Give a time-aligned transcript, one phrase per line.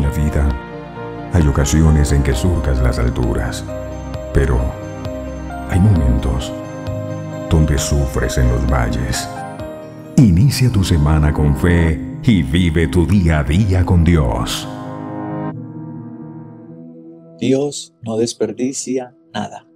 [0.00, 0.48] La vida
[1.34, 3.62] hay ocasiones en que surcas las alturas,
[4.32, 4.58] pero
[5.68, 6.50] hay momentos
[7.50, 9.28] donde sufres en los valles.
[10.16, 14.66] Inicia tu semana con fe y vive tu día a día con Dios.
[17.38, 19.68] Dios no desperdicia nada.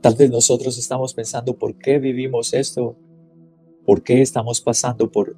[0.00, 2.96] Tal vez nosotros estamos pensando por qué vivimos esto,
[3.84, 5.36] por qué estamos pasando por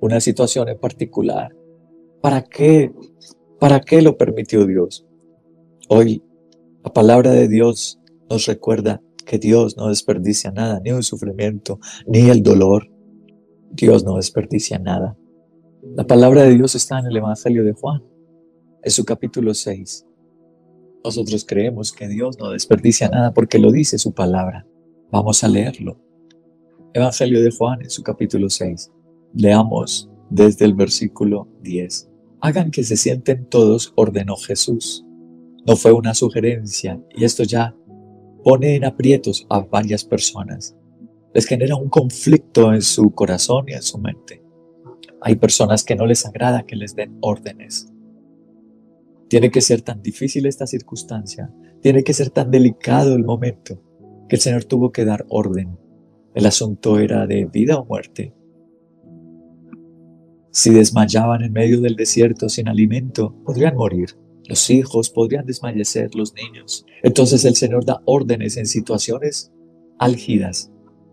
[0.00, 1.54] una situación en particular.
[2.24, 2.90] ¿Para qué?
[3.60, 5.06] ¿Para qué lo permitió Dios?
[5.90, 6.22] Hoy
[6.82, 8.00] la palabra de Dios
[8.30, 12.90] nos recuerda que Dios no desperdicia nada, ni el sufrimiento, ni el dolor.
[13.72, 15.18] Dios no desperdicia nada.
[15.94, 18.02] La palabra de Dios está en el Evangelio de Juan,
[18.82, 20.06] en su capítulo 6.
[21.04, 24.66] Nosotros creemos que Dios no desperdicia nada porque lo dice su palabra.
[25.12, 26.00] Vamos a leerlo.
[26.94, 28.90] Evangelio de Juan en su capítulo 6.
[29.34, 32.12] Leamos desde el versículo 10.
[32.44, 35.02] Hagan que se sienten todos, ordenó Jesús.
[35.66, 37.74] No fue una sugerencia y esto ya
[38.42, 40.76] pone en aprietos a varias personas.
[41.32, 44.44] Les genera un conflicto en su corazón y en su mente.
[45.22, 47.90] Hay personas que no les agrada que les den órdenes.
[49.28, 53.80] Tiene que ser tan difícil esta circunstancia, tiene que ser tan delicado el momento
[54.28, 55.78] que el Señor tuvo que dar orden.
[56.34, 58.34] El asunto era de vida o muerte.
[60.56, 64.16] Si desmayaban en medio del desierto sin alimento, podrían morir.
[64.44, 66.86] Los hijos podrían desmayecer, los niños.
[67.02, 69.50] Entonces el Señor da órdenes en situaciones
[69.98, 70.70] álgidas,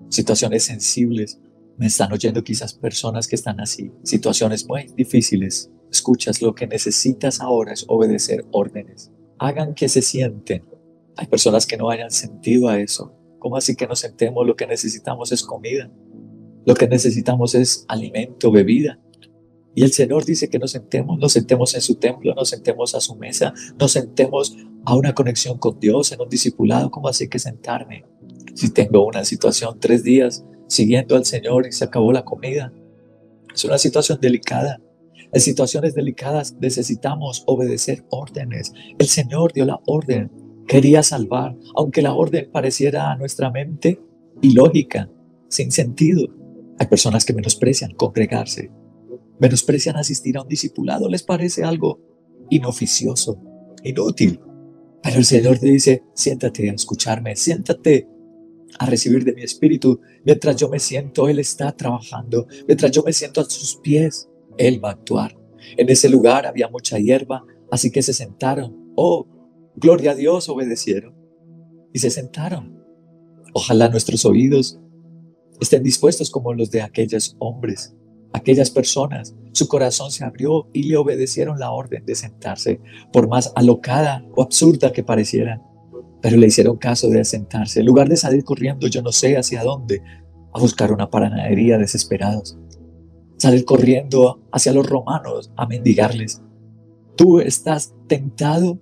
[0.10, 1.42] situaciones sensibles.
[1.80, 5.72] Me están oyendo quizás personas que están así, situaciones muy difíciles.
[5.90, 9.12] Escuchas, lo que necesitas ahora es obedecer órdenes.
[9.40, 10.66] Hagan que se sienten.
[11.18, 13.12] Hay personas que no hayan sentido a eso.
[13.40, 14.46] ¿Cómo así que nos sentemos?
[14.46, 15.90] Lo que necesitamos es comida.
[16.64, 19.00] Lo que necesitamos es alimento, bebida.
[19.74, 23.00] Y el Señor dice que nos sentemos, nos sentemos en su templo, nos sentemos a
[23.00, 26.92] su mesa, nos sentemos a una conexión con Dios, en un discipulado.
[26.92, 28.06] ¿Cómo así que sentarme?
[28.54, 32.74] Si tengo una situación tres días siguiendo al Señor y se acabó la comida.
[33.54, 34.82] Es una situación delicada.
[35.34, 38.74] En situaciones delicadas necesitamos obedecer órdenes.
[39.00, 40.32] El Señor dio la orden,
[40.68, 44.02] quería salvar, aunque la orden pareciera a nuestra mente
[44.42, 45.10] ilógica,
[45.48, 46.28] sin sentido.
[46.80, 48.72] Hay personas que menosprecian congregarse,
[49.42, 52.00] menosprecian asistir a un discipulado, les parece algo
[52.52, 53.42] inoficioso,
[53.84, 54.40] inútil.
[55.02, 58.08] Pero el Señor te dice, siéntate a escucharme, siéntate
[58.78, 60.00] a recibir de mi espíritu.
[60.24, 62.46] Mientras yo me siento, Él está trabajando.
[62.68, 64.30] Mientras yo me siento a sus pies,
[64.60, 65.36] Él va a actuar.
[65.76, 68.94] En ese lugar había mucha hierba, así que se sentaron.
[68.96, 69.26] Oh,
[69.76, 71.16] gloria a Dios, obedecieron.
[71.92, 72.80] Y se sentaron.
[73.54, 74.80] Ojalá nuestros oídos
[75.60, 77.96] estén dispuestos como los de aquellos hombres
[78.34, 82.80] aquellas personas, su corazón se abrió y le obedecieron la orden de sentarse,
[83.12, 85.62] por más alocada o absurda que pareciera.
[86.22, 89.64] Pero le hicieron caso de sentarse, en lugar de salir corriendo yo no sé hacia
[89.64, 90.02] dónde,
[90.54, 92.58] a buscar una panadería desesperados.
[93.38, 96.42] Salir corriendo hacia los romanos a mendigarles.
[97.16, 98.80] Tú estás tentado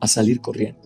[0.00, 0.80] a salir corriendo.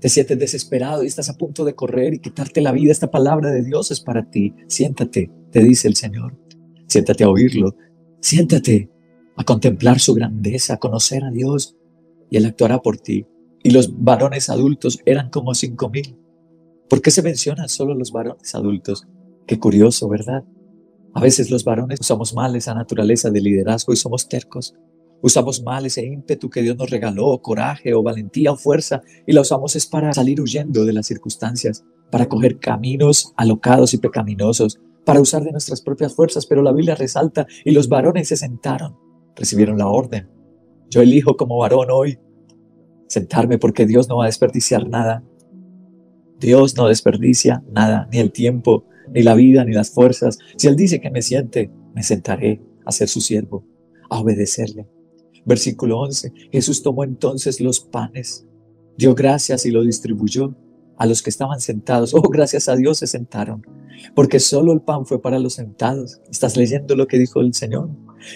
[0.00, 2.92] Te sientes desesperado y estás a punto de correr y quitarte la vida.
[2.92, 4.54] Esta palabra de Dios es para ti.
[4.68, 6.36] Siéntate, te dice el Señor.
[6.94, 7.74] Siéntate a oírlo.
[8.20, 8.88] Siéntate
[9.36, 11.76] a contemplar su grandeza, a conocer a Dios
[12.30, 13.26] y Él actuará por ti.
[13.64, 16.16] Y los varones adultos eran como cinco mil.
[16.88, 19.08] ¿Por qué se mencionan solo los varones adultos?
[19.44, 20.44] Qué curioso, ¿verdad?
[21.14, 24.76] A veces los varones usamos mal esa naturaleza de liderazgo y somos tercos.
[25.20, 29.40] Usamos mal ese ímpetu que Dios nos regaló, coraje o valentía o fuerza, y la
[29.40, 35.20] usamos es para salir huyendo de las circunstancias, para coger caminos alocados y pecaminosos, para
[35.20, 38.96] usar de nuestras propias fuerzas, pero la Biblia resalta y los varones se sentaron,
[39.36, 40.28] recibieron la orden.
[40.90, 42.18] Yo elijo como varón hoy
[43.08, 45.22] sentarme porque Dios no va a desperdiciar nada.
[46.38, 50.38] Dios no desperdicia nada, ni el tiempo, ni la vida, ni las fuerzas.
[50.56, 53.64] Si Él dice que me siente, me sentaré a ser su siervo,
[54.10, 54.88] a obedecerle.
[55.44, 56.32] Versículo 11.
[56.52, 58.46] Jesús tomó entonces los panes,
[58.96, 60.54] dio gracias y lo distribuyó
[60.96, 62.14] a los que estaban sentados.
[62.14, 63.64] Oh, gracias a Dios se sentaron
[64.14, 66.20] porque solo el pan fue para los sentados.
[66.30, 67.90] Estás leyendo lo que dijo el Señor.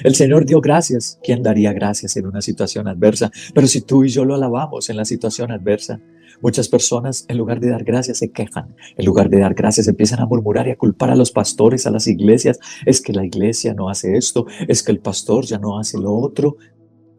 [0.05, 1.19] El Señor dio gracias.
[1.23, 3.31] ¿Quién daría gracias en una situación adversa?
[3.55, 6.01] Pero si tú y yo lo alabamos en la situación adversa,
[6.43, 8.75] muchas personas en lugar de dar gracias se quejan.
[8.97, 11.91] En lugar de dar gracias empiezan a murmurar y a culpar a los pastores, a
[11.91, 12.59] las iglesias.
[12.85, 16.15] Es que la iglesia no hace esto, es que el pastor ya no hace lo
[16.15, 16.57] otro.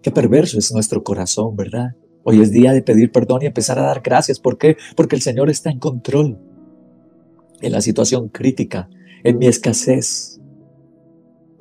[0.01, 1.95] Qué perverso es nuestro corazón, ¿verdad?
[2.23, 4.39] Hoy es día de pedir perdón y empezar a dar gracias.
[4.39, 4.77] ¿Por qué?
[4.95, 6.37] Porque el Señor está en control
[7.61, 8.89] en la situación crítica,
[9.23, 10.39] en mi escasez,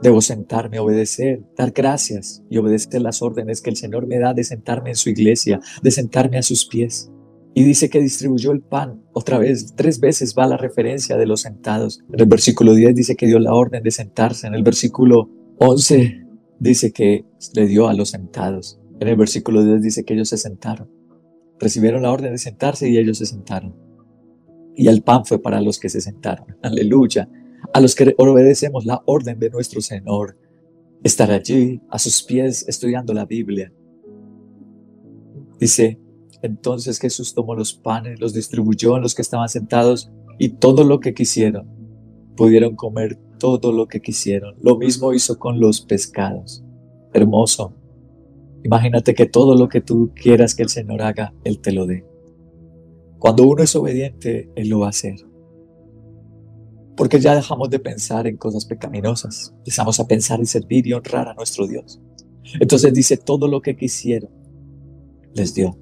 [0.00, 4.44] Debo sentarme, obedecer, dar gracias y obedecer las órdenes que el Señor me da de
[4.44, 7.10] sentarme en su iglesia, de sentarme a sus pies.
[7.52, 9.02] Y dice que distribuyó el pan.
[9.12, 12.00] Otra vez, tres veces va la referencia de los sentados.
[12.12, 14.46] En el versículo 10 dice que dio la orden de sentarse.
[14.46, 15.28] En el versículo
[15.58, 16.25] 11
[16.60, 17.25] dice que
[17.55, 18.78] le dio a los sentados.
[19.00, 20.90] En el versículo 10 dice que ellos se sentaron.
[21.58, 23.74] Recibieron la orden de sentarse y ellos se sentaron.
[24.76, 26.46] Y el pan fue para los que se sentaron.
[26.62, 27.28] Aleluya
[27.72, 30.36] a los que obedecemos la orden de nuestro Señor,
[31.02, 33.72] estar allí a sus pies estudiando la Biblia.
[35.58, 36.00] Dice,
[36.42, 41.00] entonces Jesús tomó los panes, los distribuyó a los que estaban sentados y todo lo
[41.00, 41.68] que quisieron.
[42.36, 44.56] Pudieron comer todo lo que quisieron.
[44.62, 46.64] Lo mismo hizo con los pescados.
[47.12, 47.74] Hermoso.
[48.64, 52.05] Imagínate que todo lo que tú quieras que el Señor haga, Él te lo dé.
[53.19, 55.16] Cuando uno es obediente, Él lo va a hacer
[56.99, 61.28] porque ya dejamos de pensar en cosas pecaminosas, empezamos a pensar en servir y honrar
[61.28, 62.00] a nuestro Dios.
[62.58, 64.32] Entonces dice, todo lo que quisieron,
[65.32, 65.78] les dio,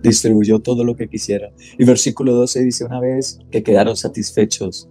[0.00, 1.52] distribuyó todo lo que quisieron.
[1.76, 4.88] Y versículo 12 dice una vez que quedaron satisfechos.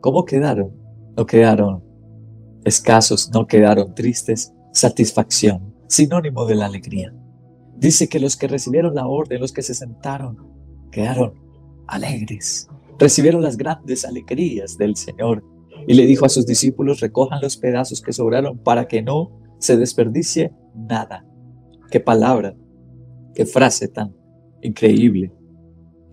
[0.00, 0.72] ¿Cómo quedaron?
[1.16, 1.84] No quedaron
[2.64, 7.14] escasos, no quedaron tristes, satisfacción, sinónimo de la alegría.
[7.76, 10.38] Dice que los que recibieron la orden, los que se sentaron,
[10.90, 11.34] quedaron
[11.86, 12.68] alegres,
[12.98, 15.44] recibieron las grandes alegrías del Señor.
[15.86, 19.76] Y le dijo a sus discípulos, recojan los pedazos que sobraron para que no se
[19.76, 21.26] desperdicie nada.
[21.90, 22.56] Qué palabra,
[23.34, 24.14] qué frase tan
[24.62, 25.30] increíble,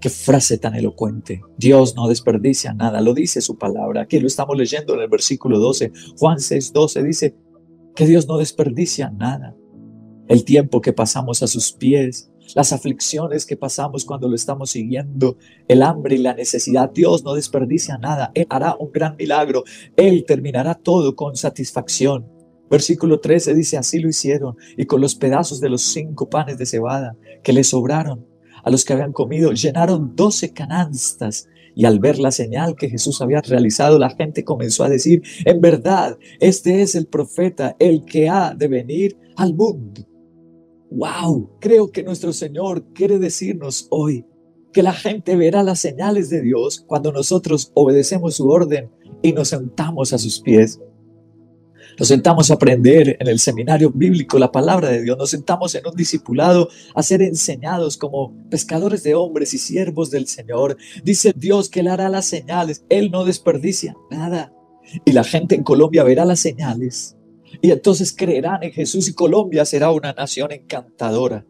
[0.01, 1.41] qué frase tan elocuente.
[1.57, 4.01] Dios no desperdicia nada, lo dice su palabra.
[4.01, 5.91] Aquí lo estamos leyendo en el versículo 12.
[6.17, 7.35] Juan 6, 12 dice
[7.95, 9.55] que Dios no desperdicia nada.
[10.29, 15.37] El tiempo que pasamos a sus pies, las aflicciones que pasamos cuando lo estamos siguiendo,
[15.67, 16.91] el hambre y la necesidad.
[16.91, 18.29] Dios no desperdicia nada.
[18.35, 19.63] Él hará un gran milagro.
[19.95, 22.27] Él terminará todo con satisfacción.
[22.69, 26.67] Versículo 13 dice, así lo hicieron, y con los pedazos de los cinco panes de
[26.67, 28.27] cebada que le sobraron
[28.63, 31.47] a los que habían comido, llenaron doce canastas.
[31.73, 35.59] Y al ver la señal que Jesús había realizado, la gente comenzó a decir, en
[35.59, 40.08] verdad, este es el profeta, el que ha de venir al mundo.
[40.91, 44.25] Wow, creo que nuestro Señor quiere decirnos hoy
[44.73, 48.89] que la gente verá las señales de Dios cuando nosotros obedecemos su orden
[49.21, 50.79] y nos sentamos a sus pies.
[51.97, 55.17] Nos sentamos a aprender en el seminario bíblico la palabra de Dios.
[55.17, 60.27] Nos sentamos en un discipulado a ser enseñados como pescadores de hombres y siervos del
[60.27, 60.77] Señor.
[61.03, 62.85] Dice Dios que Él hará las señales.
[62.89, 64.53] Él no desperdicia nada.
[65.03, 67.18] Y la gente en Colombia verá las señales
[67.61, 71.45] y entonces creerán en Jesús y Colombia será una nación encantadora,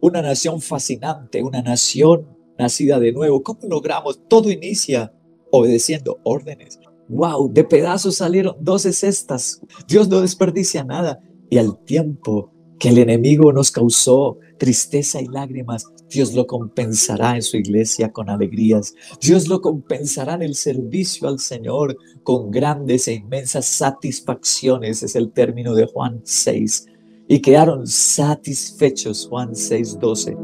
[0.00, 2.26] una nación fascinante, una nación
[2.58, 3.42] nacida de nuevo.
[3.42, 4.20] ¿Cómo logramos?
[4.28, 5.12] Todo inicia
[5.50, 6.78] obedeciendo órdenes.
[7.08, 7.52] ¡Wow!
[7.52, 9.60] De pedazos salieron 12 cestas.
[9.88, 11.20] Dios no desperdicia nada.
[11.48, 17.42] Y al tiempo que el enemigo nos causó tristeza y lágrimas, Dios lo compensará en
[17.42, 18.94] su iglesia con alegrías.
[19.20, 25.30] Dios lo compensará en el servicio al Señor con grandes e inmensas satisfacciones, es el
[25.30, 26.86] término de Juan 6.
[27.28, 30.36] Y quedaron satisfechos, Juan 6, 12.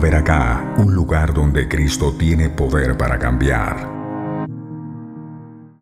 [0.00, 3.91] Ver acá un lugar donde Cristo tiene poder para cambiar